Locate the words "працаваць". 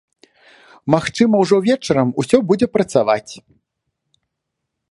2.77-3.39